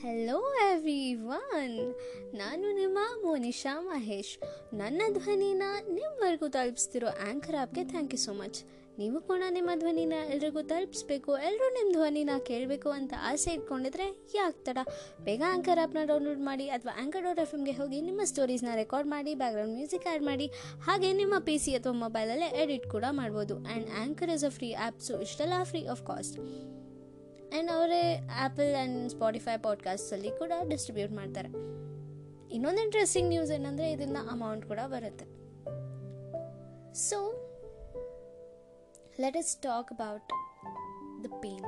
[0.00, 1.00] Hello every
[1.36, 1.78] one
[2.40, 4.32] ನಾನು ನಿಮ್ಮ ಮೋನಿಶಾ ಮಹೇಶ್.
[4.80, 5.64] ನನ್ನ ಧ್ವನಿನ
[5.96, 8.58] ನಿಮ್ಮವರೆಗೂ ತಲುಪಿಸ್ತಿರೋ ಆ್ಯಂಕರ್ ಆ್ಯಪ್ಗೆ ಥ್ಯಾಂಕ್ ಯು ಸೋ ಮಚ್
[9.00, 14.06] ನೀವು ಕೂಡ ನಿಮ್ಮ ಧ್ವನಿನ ಎಲ್ರಿಗೂ ತಲುಪಿಸ್ಬೇಕು ಎಲ್ಲರೂ ನಿಮ್ಮ ಧ್ವನಿನ ಕೇಳಬೇಕು ಅಂತ ಆಸೆ ಇಟ್ಕೊಂಡಿದ್ರೆ
[14.38, 14.78] ಯಾಕೆ ತಡ?
[15.26, 19.34] ಬೇಗ ಆ್ಯಂಕರ್ ಆ್ಯಪ್ನ ಡೌನ್ಲೋಡ್ ಮಾಡಿ ಅಥವಾ ಆ್ಯಂಕರ್ ಡಾಟ್ ಎಫ್ ಎಮ್ಗೆ ಹೋಗಿ ನಿಮ್ಮ ಸ್ಟೋರೀಸ್ನ ರೆಕಾರ್ಡ್ ಮಾಡಿ
[19.42, 20.48] ಬ್ಯಾಕ್ಗ್ರೌಂಡ್ ಮ್ಯೂಸಿಕ್ ಆ್ಯಡ್ ಮಾಡಿ,
[20.88, 23.56] ಹಾಗೆ ನಿಮ್ಮ ಪಿ ಸಿ ಅಥವಾ ಮೊಬೈಲಲ್ಲೇ ಎಡಿಟ್ ಕೂಡ ಮಾಡ್ಬೋದು.
[23.66, 26.38] And Anchor is a free app so ಇಷ್ಟೆಲ್ಲ ಫ್ರೀ ಆಫ್ ಕಾಸ್ಟ್
[27.52, 31.48] ಆ್ಯಂಡ್ ಅವರೇ ಆ್ಯಪಲ್ ಆ್ಯಂಡ್ ಸ್ಪಾಟಿಫೈ ಪಾಡ್ಕಾಸ್ಟಲ್ಲಿ ಕೂಡ ಡಿಸ್ಟ್ರಿಬ್ಯೂಟ್ ಮಾಡ್ತಾರೆ.
[32.54, 35.24] ಇನ್ನೊಂದು ಇಂಟ್ರೆಸ್ಟಿಂಗ್ ನ್ಯೂಸ್ ಏನಂದರೆ ಇದರಿಂದ ಅಮೌಂಟ್ ಕೂಡ ಬರುತ್ತೆ.
[36.94, 37.32] So
[39.20, 40.32] let us talk about
[41.24, 41.64] the pain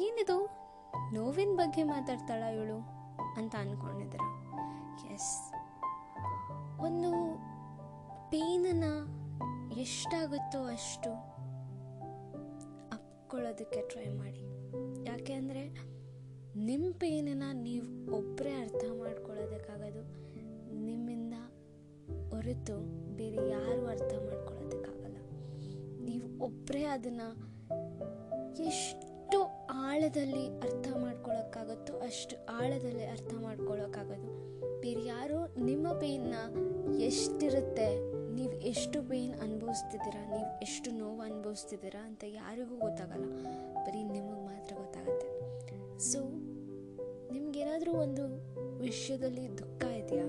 [0.00, 0.46] ಏನಿದು?
[1.14, 2.78] ನೋವಿನ ಬಗ್ಗೆ ಮಾತಾಡ್ತಾಳ ಇವಳು
[3.36, 4.20] ಅಂತ ಅನ್ಕೊಂಡಿದ್ದೀರ?
[5.12, 5.52] ಎಸ್
[6.80, 7.10] ಒಂದು
[8.30, 9.16] ಪೇನನ್ನು
[9.80, 11.35] ಎಷ್ಟಾಗುತ್ತೋ ಅಷ್ಟು
[13.56, 14.40] ಅಪ್ಕೊಳ್ಳೋದಕ್ಕೆ ಟ್ರೈ ಮಾಡಿ.
[15.08, 15.62] ಯಾಕೆ ಅಂದರೆ
[16.56, 20.02] ನಿಮ್ಮ ಪೇನನ್ನ ನೀವು ಒಬ್ಬರೇ ಅರ್ಥ ಮಾಡ್ಕೊಳ್ಳೋದಕ್ಕಾಗೋದು
[20.74, 21.34] ನಿಮ್ಮಿಂದ
[22.30, 22.76] ಹೊರತು
[23.16, 25.16] ಬೇರೆ ಯಾರೂ ಅರ್ಥ ಮಾಡ್ಕೊಳ್ಳೋದಕ್ಕಾಗಲ್ಲ.
[26.04, 27.28] ನೀವು ಒಬ್ಬರೇ ಅದನ್ನು
[28.64, 29.38] ಎಷ್ಟು
[29.74, 34.80] ಆಳದಲ್ಲಿ ಅರ್ಥ ಮಾಡ್ಕೊಳ್ಳೋಕ್ಕಾಗುತ್ತೋ ಅಷ್ಟು ಆಳದಲ್ಲಿ ಅರ್ಥ ಮಾಡ್ಕೊಳ್ಳೋಕ್ಕಾಗೋದು.
[34.80, 36.34] ಬೇರೆ ಯಾರು ನಿಮ್ಮ ಪೇನ್ನ
[37.00, 38.05] ಎಷ್ಟಿರುತ್ತೆ
[38.76, 40.36] ಎಷ್ಟು ಪೇನ್ ಅನುಭವಿಸ್ತಿದ್ದೀರಾ?
[40.36, 43.24] ನೀವು ಎಷ್ಟು ನೋವು ಅನುಭವಿಸ್ತಿದ್ದೀರಾ ಅಂತ ಯಾರಿಗೂ ಗೊತ್ತಾಗಲ್ಲ.
[43.86, 45.98] ಬರೀ ನಿಮಗೆ ಮಾತ್ರ ಗೊತ್ತಾಗುತ್ತೆ.
[45.98, 46.18] ಸೊ
[47.32, 48.26] ನಿಮಗೇನಾದರೂ ಒಂದು
[48.78, 50.24] ವಿಷಯದಲ್ಲಿ ದುಃಖ ಇದೆಯಾ?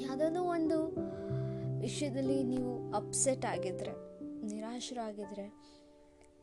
[0.00, 0.88] ಯಾವುದಾದ್ರೂ ಒಂದು
[1.80, 3.92] ವಿಷಯದಲ್ಲಿ ನೀವು ಅಪ್ಸೆಟ್ ಆಗಿದ್ರೆ,
[4.46, 5.54] ನಿರಾಶರಾಗಿದ್ರೆ,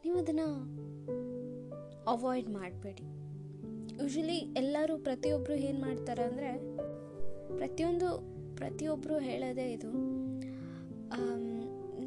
[0.06, 0.47] ನೀವು ಅದನ್ನು
[2.09, 3.03] ಅವಾಯ್ಡ್ ಮಾಡಬೇಡಿ.
[4.03, 6.78] ಯೂಶಲಿ ಎಲ್ಲರೂ ಪ್ರತಿಯೊಬ್ಬರು ಏನು ಮಾಡ್ತಾರೆ ಅಂದರೆ,
[7.58, 10.12] ಪ್ರತಿಯೊಂದು ಪ್ರತಿಯೊಬ್ಬರು ಹೇಳೋದೇ ಇದು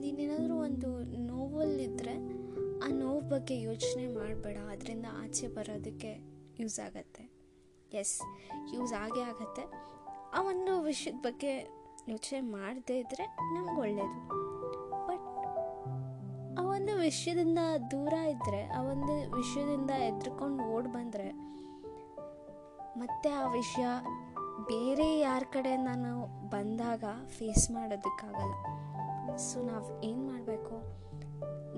[0.00, 0.90] ನೀನೇನಾದರೂ ಒಂದು
[1.26, 2.14] ನೋವಲ್ಲಿದ್ದರೆ
[2.84, 4.56] ಆ ನೋವು ಬಗ್ಗೆ ಯೋಚನೆ ಮಾಡಬೇಡ.
[4.56, 6.12] ಅದರಿಂದ ಆಚೆ ಬರೋದಕ್ಕೆ
[6.60, 7.24] ಯೂಸ್ ಆಗತ್ತೆ.
[7.92, 8.16] ಎಸ್
[8.74, 9.64] ಯೂಸ್ ಆಗೇ ಆಗತ್ತೆ.
[10.34, 11.52] ಆ ಒಂದು ವಿಷಯದ ಬಗ್ಗೆ
[12.08, 13.24] ಯೋಚನೆ ಮಾಡದೇ ಇದ್ದರೆ
[13.54, 14.20] ನಮ್ಗೆ ಒಳ್ಳೆಯದು
[15.08, 15.26] ಬಟ್
[16.58, 17.58] ಆ ಒಂದು ವಿಷಯದಿಂದ
[17.90, 21.28] ದೂರ ಇದ್ದರೆ ಆ ಒಂದು ವಿಷಯದಿಂದ ಎದ್ರುಕೊಂಡು ಓಡಿ ಬಂದರೆ,
[22.98, 23.86] ಮತ್ತೆ ಆ ವಿಷಯ
[24.68, 26.10] ಬೇರೆ ಯಾರ ಕಡೆ ನಾನು
[26.48, 28.54] ಬಂದಾಗ ಫೇಸ್ ಮಾಡೋದಕ್ಕಾಗಲ್ಲ.
[29.38, 30.82] ಸೊ ನಾವು ಏನು ಮಾಡಬೇಕು?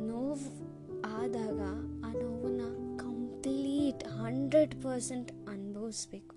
[0.06, 0.68] ನೋವು
[1.00, 1.60] ಆದಾಗ
[2.04, 6.36] ಆ ನೋವನ್ನು ಕಂಪ್ಲೀಟ್ ಹಂಡ್ರೆಡ್ ಪರ್ಸೆಂಟ್ ಅನುಭವಿಸ್ಬೇಕು.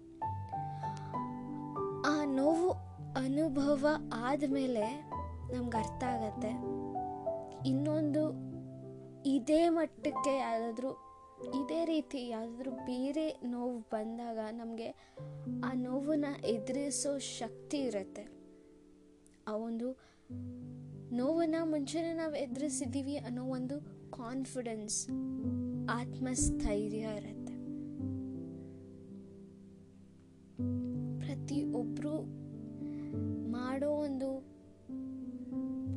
[2.02, 2.72] ಆ ನೋವು
[3.14, 5.12] ಅನುಭವ ಆದಮೇಲೆ
[5.54, 6.52] ನಮ್ಗೆ ಅರ್ಥ ಆಗತ್ತೆ.
[7.70, 8.52] ಇನ್ನೊಂದು
[9.26, 10.90] ಇದೇ ಮಟ್ಟಕ್ಕೆ ಯಾವುದಾದ್ರೂ
[11.56, 14.88] ಇದೇ ರೀತಿ ಯಾವುದಾದ್ರೂ ಬೇರೆ ನೋವು ಬಂದಾಗ ನಮಗೆ
[15.64, 18.28] ಆ ನೋವನ್ನು ಎದುರಿಸೋ ಶಕ್ತಿ ಇರುತ್ತೆ.
[19.48, 20.12] ಆ ಒಂದು
[21.12, 23.80] ನೋವನ್ನು ಮುಂಚೆನೇ ನಾವು ಎದುರಿಸಿದ್ದೀವಿ ಅನ್ನೋ ಒಂದು
[24.12, 25.10] ಕಾನ್ಫಿಡೆನ್ಸ್
[25.90, 27.54] ಆತ್ಮಸ್ಥೈರ್ಯ ಇರುತ್ತೆ.
[31.20, 32.18] ಪ್ರತಿಯೊಬ್ಬರು
[33.52, 34.38] ಮಾಡೋ ಒಂದು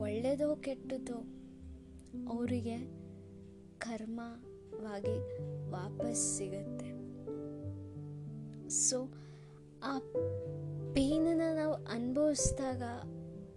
[0.00, 1.18] ಒಳ್ಳೆಯದೋ ಕೆಟ್ಟದೋ
[2.28, 2.76] ಅವರಿಗೆ
[3.78, 5.38] ಕರ್ಮವಾಗಿ
[5.70, 6.94] ವಾಪಸ್ ಸಿಗತ್ತೆ.
[8.68, 9.12] ಸೊ
[9.84, 9.98] ಆ
[10.94, 12.82] ಪೇನನ್ನು ನಾವು ಅನುಭವಿಸಿದಾಗ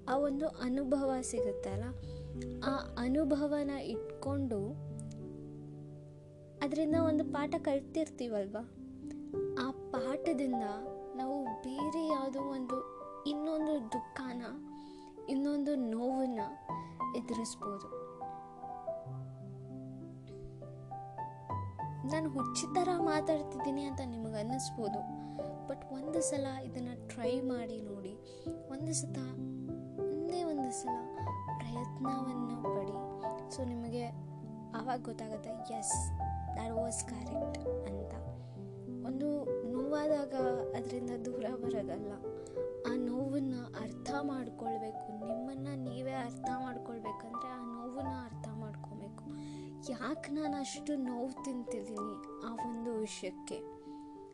[0.09, 1.83] ಆ ಒಂದು ಅನುಭವ ಸಿಗುತ್ತಲ್ಲ
[2.63, 4.87] ಆ ಅನುಭವನ ಇಟ್ಕೊಂಡು
[6.63, 8.57] ಅದರಿಂದ ಒಂದು ಪಾಠ ಕಲ್ತಿರ್ತೀವಲ್ವ?
[9.59, 10.63] ಆ ಪಾಠದಿಂದ
[11.15, 14.41] ನಾವು ಬೇರೆ ಯಾವುದೋ ಒಂದು ಇನ್ನೊಂದು ದುಃಖನ,
[15.29, 16.67] ಇನ್ನೊಂದು ನೋವನ್ನು
[17.17, 18.07] ಎದುರಿಸ್ಬೋದು.
[22.07, 24.99] ನಾನು ಹುಚ್ಚಿತರ ಥರ ಮಾತಾಡ್ತಿದ್ದೀನಿ ಅಂತ ನಿಮಗೆ ಅನ್ನಿಸ್ಬೋದು.
[25.67, 28.13] ಬಟ್ ಒಂದು ಸಲ ಇದನ್ನು ಟ್ರೈ ಮಾಡಿ ನೋಡಿ.
[28.69, 29.17] ಒಂದು ಸತ
[30.27, 30.95] ಒಂದೇ ಒಂದು ಸಲ
[31.57, 32.95] ಪ್ರಯತ್ನವನ್ನು ಪಡಿ.
[33.55, 34.07] ಸೊ ನಿಮಗೆ
[34.77, 36.11] ಆವಾಗ ಗೊತ್ತಾಗುತ್ತೆ ಎಸ್
[36.53, 38.13] ದ್ಯಾಟ್ ವಾಸ್ ಕರೆಕ್ಟ್ ಅಂತ.
[39.05, 40.33] ಒಂದು ನೋವಾದಾಗ
[40.77, 42.11] ಅದರಿಂದ ದೂರ ಬರೋದಲ್ಲ.
[42.91, 45.27] ಆ ನೋವನ್ನು ಅರ್ಥ ಮಾಡ್ಕೊಳ್ಬೇಕು.
[45.27, 49.23] ನಿಮ್ಮನ್ನು ನೀವೇ ಅರ್ಥ ಮಾಡ್ಕೊಳ್ಬೇಕಂದ್ರೆ ಆ ನೋವನ್ನು ಅರ್ಥ ಮಾಡ್ಕೊಬೇಕು.
[49.91, 53.55] ಯಾಕೆ ನಾನು ಅಷ್ಟು ನೋವು ತಿಂತಿದ್ದೀನಿ ಆ ಒಂದು ವಿಷಯಕ್ಕೆ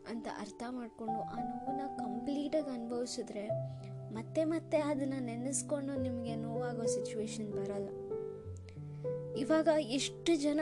[0.09, 3.49] ಅಂತ ಅರ್ಥ ಮಾಡಿಕೊಂಡು ಆ ನೋವನ್ನು ಕಂಪ್ಲೀಟಾಗಿ ಅನುಭವಿಸಿದ್ರೆ
[4.13, 7.89] ಮತ್ತೆ ಮತ್ತೆ ಅದನ್ನು ನೆನೆಸ್ಕೊಂಡು ನಿಮಗೆ ನೋವಾಗೋ ಸಿಚುವೇಶನ್ ಬರಲ್ಲ.
[9.37, 10.59] ಇವಾಗ ಎಷ್ಟು ಜನ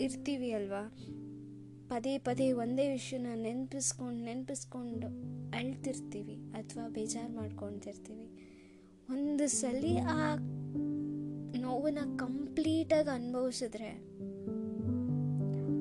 [0.00, 0.96] ಇರ್ತೀವಿ ಅಲ್ವಾ?
[1.88, 5.06] ಪದೇ ಪದೇ ಒಂದೇ ವಿಷಯನ ನೆನಪಿಸ್ಕೊಂಡು ನೆನಪಿಸ್ಕೊಂಡು
[5.50, 8.24] ಅಳ್ತಿರ್ತೀವಿ ಅಥವಾ ಬೇಜಾರು ಮಾಡ್ಕೊತಿರ್ತೀವಿ.
[9.10, 10.34] ಒಂದು ಸಲ ಆ
[11.60, 13.88] ನೋವನ್ನ ಕಂಪ್ಲೀಟಾಗಿ ಅನುಭವಿಸಿದ್ರೆ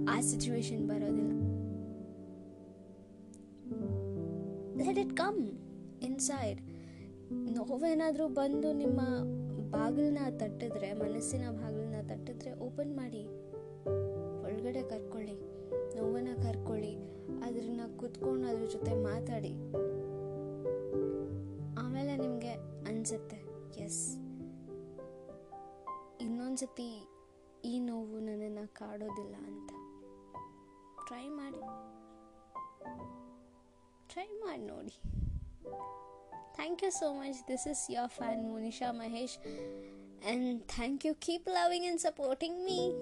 [0.10, 1.32] ಆ ಸಿಚುವೇಶನ್ ಬರೋದಿಲ್ಲ.
[4.84, 5.48] ಲೆಟ್ ಇಟ್ ಕಮ್
[6.04, 6.71] ಇನ್ಸೈಡ್
[7.32, 9.00] ನೋವೇನಾದರೂ ಬಂದು ನಿಮ್ಮ
[9.72, 13.26] ಬಾಗಿಲನ್ನ ತಟ್ಟಿದ್ರೆ, ಮನಸ್ಸಿನ ಬಾಗಿಲನ್ನ ತಟ್ಟಿದ್ರೆ ಓಪನ್ ಮಾಡಿ.
[14.44, 15.36] ಒಳಗಡೆ ಕರ್ಕೊಳ್ಳಿ,
[15.96, 16.96] ನೋವನ್ನ ಕರ್ಕೊಳ್ಳಿ,
[17.44, 19.54] ಅದ್ರನ್ನ ಕುತ್ಕೊಂಡು ಅದ್ರ ಜೊತೆ ಮಾತಾಡಿ.
[21.82, 22.52] ಆಮೇಲೆ ನಿಮಗೆ
[22.88, 23.36] ಅನಿಸುತ್ತೆ
[23.84, 24.16] ಎಸ್
[26.22, 27.08] ಇನ್ನೊಂದ್ಸತಿ
[27.66, 29.70] ಈ ನೋವು ನನ್ನನ್ನು ಕಾಡೋದಿಲ್ಲ ಅಂತ.
[31.08, 31.60] ಟ್ರೈ ಮಾಡಿ.
[34.10, 35.02] ಟ್ರೈ ಮಾಡಿ ನೋಡಿ.
[36.58, 37.38] Thank you so much.
[37.48, 39.38] This is your fan Monisha Mahesh,
[40.26, 41.16] and thank you.
[41.20, 42.94] Keep loving and supporting me.